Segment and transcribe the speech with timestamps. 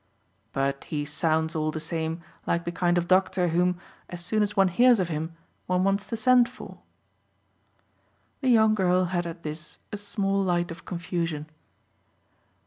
[0.51, 3.77] "But he sounds all the same like the kind of doctor whom,
[4.09, 5.35] as soon as one hears of him,
[5.67, 6.79] one wants to send for."
[8.39, 11.45] The young girl had at this a small light of confusion.